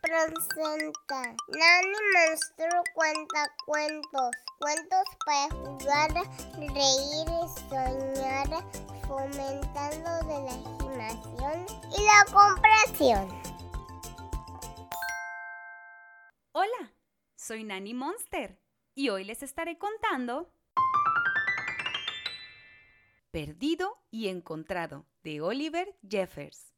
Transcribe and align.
presenta 0.00 1.36
Nani 1.48 1.98
Monstruo 2.14 2.82
cuenta 2.94 3.50
cuentos, 3.66 4.30
cuentos 4.58 5.04
para 5.24 5.48
jugar, 5.50 6.10
reír 6.58 7.28
y 7.28 7.48
soñar, 7.68 8.48
fomentando 9.06 10.10
de 10.26 10.38
la 10.44 10.54
imaginación 10.54 11.66
y 11.96 12.02
la 12.04 12.24
comprensión. 12.32 13.42
Hola, 16.52 16.92
soy 17.34 17.64
Nani 17.64 17.94
Monster 17.94 18.60
y 18.94 19.08
hoy 19.08 19.24
les 19.24 19.42
estaré 19.42 19.78
contando 19.78 20.52
Perdido 23.30 23.98
y 24.10 24.28
Encontrado 24.28 25.06
de 25.22 25.40
Oliver 25.40 25.96
Jeffers. 26.06 26.72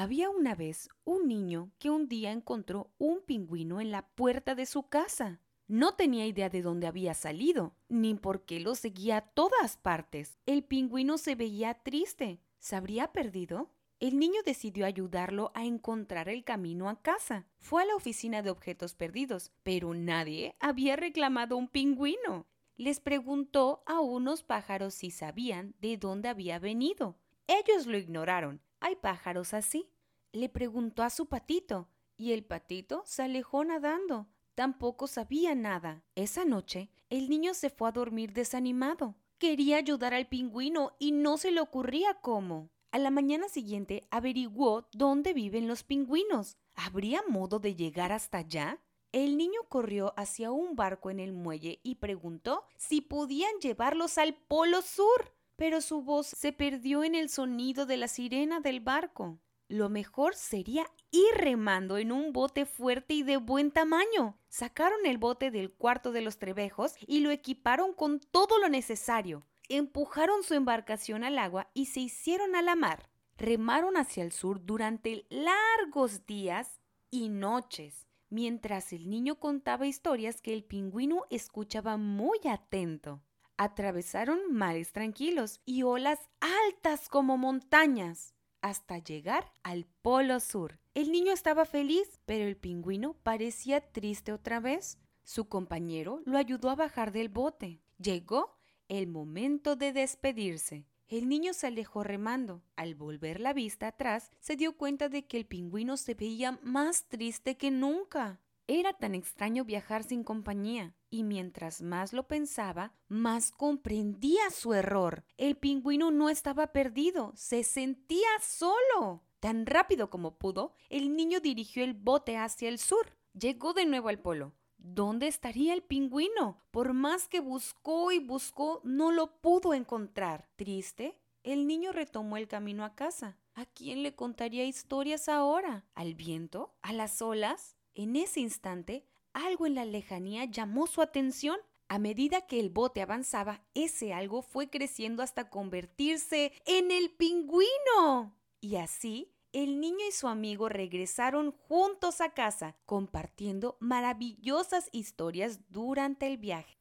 Había 0.00 0.30
una 0.30 0.54
vez 0.54 0.88
un 1.02 1.26
niño 1.26 1.72
que 1.80 1.90
un 1.90 2.06
día 2.06 2.30
encontró 2.30 2.92
un 2.98 3.20
pingüino 3.20 3.80
en 3.80 3.90
la 3.90 4.06
puerta 4.06 4.54
de 4.54 4.64
su 4.64 4.84
casa. 4.84 5.40
No 5.66 5.96
tenía 5.96 6.24
idea 6.24 6.48
de 6.48 6.62
dónde 6.62 6.86
había 6.86 7.14
salido, 7.14 7.74
ni 7.88 8.14
por 8.14 8.44
qué 8.44 8.60
lo 8.60 8.76
seguía 8.76 9.16
a 9.16 9.22
todas 9.22 9.76
partes. 9.76 10.38
El 10.46 10.62
pingüino 10.62 11.18
se 11.18 11.34
veía 11.34 11.74
triste. 11.74 12.40
¿Se 12.60 12.76
habría 12.76 13.10
perdido? 13.10 13.72
El 13.98 14.20
niño 14.20 14.40
decidió 14.46 14.86
ayudarlo 14.86 15.50
a 15.56 15.64
encontrar 15.64 16.28
el 16.28 16.44
camino 16.44 16.88
a 16.88 17.02
casa. 17.02 17.48
Fue 17.58 17.82
a 17.82 17.86
la 17.86 17.96
oficina 17.96 18.40
de 18.40 18.50
objetos 18.50 18.94
perdidos, 18.94 19.50
pero 19.64 19.94
nadie 19.94 20.54
había 20.60 20.94
reclamado 20.94 21.56
un 21.56 21.66
pingüino. 21.66 22.46
Les 22.76 23.00
preguntó 23.00 23.82
a 23.84 23.98
unos 23.98 24.44
pájaros 24.44 24.94
si 24.94 25.10
sabían 25.10 25.74
de 25.80 25.96
dónde 25.96 26.28
había 26.28 26.60
venido. 26.60 27.18
Ellos 27.48 27.88
lo 27.88 27.98
ignoraron, 27.98 28.60
¿Hay 28.80 28.96
pájaros 28.96 29.54
así? 29.54 29.90
Le 30.32 30.48
preguntó 30.48 31.02
a 31.02 31.10
su 31.10 31.26
patito, 31.26 31.88
y 32.16 32.32
el 32.32 32.44
patito 32.44 33.02
se 33.06 33.22
alejó 33.22 33.64
nadando. 33.64 34.26
Tampoco 34.54 35.06
sabía 35.06 35.54
nada. 35.54 36.04
Esa 36.14 36.44
noche, 36.44 36.90
el 37.10 37.28
niño 37.28 37.54
se 37.54 37.70
fue 37.70 37.88
a 37.88 37.92
dormir 37.92 38.32
desanimado. 38.32 39.14
Quería 39.38 39.76
ayudar 39.76 40.14
al 40.14 40.28
pingüino 40.28 40.96
y 40.98 41.12
no 41.12 41.38
se 41.38 41.52
le 41.52 41.60
ocurría 41.60 42.14
cómo. 42.20 42.70
A 42.90 42.98
la 42.98 43.10
mañana 43.10 43.48
siguiente 43.48 44.08
averiguó 44.10 44.88
dónde 44.92 45.32
viven 45.32 45.68
los 45.68 45.84
pingüinos. 45.84 46.56
¿Habría 46.74 47.22
modo 47.28 47.60
de 47.60 47.76
llegar 47.76 48.10
hasta 48.12 48.38
allá? 48.38 48.80
El 49.12 49.36
niño 49.36 49.60
corrió 49.68 50.12
hacia 50.16 50.50
un 50.50 50.74
barco 50.74 51.10
en 51.10 51.20
el 51.20 51.32
muelle 51.32 51.80
y 51.82 51.96
preguntó 51.96 52.64
si 52.76 53.00
podían 53.00 53.58
llevarlos 53.60 54.18
al 54.18 54.34
Polo 54.34 54.82
Sur 54.82 55.38
pero 55.58 55.80
su 55.80 56.02
voz 56.02 56.28
se 56.28 56.52
perdió 56.52 57.02
en 57.02 57.16
el 57.16 57.28
sonido 57.28 57.84
de 57.84 57.96
la 57.96 58.06
sirena 58.06 58.60
del 58.60 58.78
barco. 58.78 59.40
Lo 59.68 59.90
mejor 59.90 60.34
sería 60.34 60.86
ir 61.10 61.34
remando 61.36 61.98
en 61.98 62.10
un 62.10 62.32
bote 62.32 62.64
fuerte 62.64 63.12
y 63.12 63.22
de 63.22 63.36
buen 63.36 63.70
tamaño. 63.70 64.38
Sacaron 64.48 65.04
el 65.04 65.18
bote 65.18 65.50
del 65.50 65.70
cuarto 65.70 66.10
de 66.10 66.22
los 66.22 66.38
trebejos 66.38 66.94
y 67.06 67.20
lo 67.20 67.30
equiparon 67.30 67.92
con 67.92 68.18
todo 68.18 68.58
lo 68.58 68.70
necesario. 68.70 69.46
Empujaron 69.68 70.42
su 70.42 70.54
embarcación 70.54 71.22
al 71.22 71.38
agua 71.38 71.68
y 71.74 71.86
se 71.86 72.00
hicieron 72.00 72.56
a 72.56 72.62
la 72.62 72.76
mar. 72.76 73.10
Remaron 73.36 73.98
hacia 73.98 74.24
el 74.24 74.32
sur 74.32 74.64
durante 74.64 75.26
largos 75.28 76.24
días 76.24 76.80
y 77.10 77.28
noches, 77.28 78.08
mientras 78.30 78.94
el 78.94 79.10
niño 79.10 79.38
contaba 79.38 79.86
historias 79.86 80.40
que 80.40 80.54
el 80.54 80.64
pingüino 80.64 81.26
escuchaba 81.28 81.98
muy 81.98 82.38
atento. 82.50 83.20
Atravesaron 83.58 84.50
mares 84.50 84.92
tranquilos 84.92 85.60
y 85.66 85.82
olas 85.82 86.30
altas 86.40 87.10
como 87.10 87.36
montañas 87.36 88.34
hasta 88.60 88.98
llegar 88.98 89.52
al 89.62 89.86
Polo 90.02 90.40
Sur. 90.40 90.78
El 90.94 91.12
niño 91.12 91.32
estaba 91.32 91.64
feliz, 91.64 92.20
pero 92.24 92.44
el 92.44 92.56
pingüino 92.56 93.14
parecía 93.22 93.80
triste 93.80 94.32
otra 94.32 94.60
vez. 94.60 94.98
Su 95.24 95.48
compañero 95.48 96.22
lo 96.24 96.38
ayudó 96.38 96.70
a 96.70 96.74
bajar 96.74 97.12
del 97.12 97.28
bote. 97.28 97.80
Llegó 97.98 98.56
el 98.88 99.06
momento 99.06 99.76
de 99.76 99.92
despedirse. 99.92 100.86
El 101.06 101.28
niño 101.28 101.54
se 101.54 101.66
alejó 101.66 102.02
remando. 102.02 102.62
Al 102.76 102.94
volver 102.94 103.40
la 103.40 103.52
vista 103.52 103.88
atrás, 103.88 104.30
se 104.40 104.56
dio 104.56 104.76
cuenta 104.76 105.08
de 105.08 105.26
que 105.26 105.38
el 105.38 105.46
pingüino 105.46 105.96
se 105.96 106.14
veía 106.14 106.58
más 106.62 107.08
triste 107.08 107.56
que 107.56 107.70
nunca. 107.70 108.40
Era 108.70 108.92
tan 108.92 109.14
extraño 109.14 109.64
viajar 109.64 110.04
sin 110.04 110.22
compañía, 110.22 110.94
y 111.08 111.24
mientras 111.24 111.80
más 111.80 112.12
lo 112.12 112.28
pensaba, 112.28 112.92
más 113.08 113.50
comprendía 113.50 114.50
su 114.50 114.74
error. 114.74 115.24
El 115.38 115.56
pingüino 115.56 116.10
no 116.10 116.28
estaba 116.28 116.66
perdido, 116.66 117.32
se 117.34 117.64
sentía 117.64 118.28
solo. 118.42 119.24
Tan 119.40 119.64
rápido 119.64 120.10
como 120.10 120.36
pudo, 120.36 120.74
el 120.90 121.16
niño 121.16 121.40
dirigió 121.40 121.82
el 121.82 121.94
bote 121.94 122.36
hacia 122.36 122.68
el 122.68 122.78
sur. 122.78 123.16
Llegó 123.32 123.72
de 123.72 123.86
nuevo 123.86 124.10
al 124.10 124.18
polo. 124.18 124.52
¿Dónde 124.76 125.28
estaría 125.28 125.72
el 125.72 125.82
pingüino? 125.82 126.60
Por 126.70 126.92
más 126.92 127.26
que 127.26 127.40
buscó 127.40 128.12
y 128.12 128.18
buscó, 128.18 128.82
no 128.84 129.12
lo 129.12 129.40
pudo 129.40 129.72
encontrar. 129.72 130.46
Triste, 130.56 131.18
el 131.42 131.66
niño 131.66 131.92
retomó 131.92 132.36
el 132.36 132.48
camino 132.48 132.84
a 132.84 132.94
casa. 132.94 133.38
¿A 133.54 133.64
quién 133.64 134.02
le 134.02 134.14
contaría 134.14 134.66
historias 134.66 135.30
ahora? 135.30 135.86
¿Al 135.94 136.14
viento? 136.14 136.74
¿A 136.82 136.92
las 136.92 137.22
olas? 137.22 137.77
En 137.98 138.14
ese 138.14 138.38
instante, 138.38 139.04
algo 139.32 139.66
en 139.66 139.74
la 139.74 139.84
lejanía 139.84 140.44
llamó 140.44 140.86
su 140.86 141.02
atención. 141.02 141.58
A 141.88 141.98
medida 141.98 142.46
que 142.46 142.60
el 142.60 142.70
bote 142.70 143.02
avanzaba, 143.02 143.64
ese 143.74 144.12
algo 144.12 144.40
fue 144.40 144.70
creciendo 144.70 145.20
hasta 145.20 145.50
convertirse 145.50 146.52
en 146.64 146.92
el 146.92 147.10
pingüino. 147.10 148.38
Y 148.60 148.76
así, 148.76 149.34
el 149.52 149.80
niño 149.80 150.06
y 150.08 150.12
su 150.12 150.28
amigo 150.28 150.68
regresaron 150.68 151.50
juntos 151.50 152.20
a 152.20 152.34
casa, 152.34 152.76
compartiendo 152.86 153.76
maravillosas 153.80 154.88
historias 154.92 155.68
durante 155.68 156.28
el 156.28 156.38
viaje. 156.38 156.78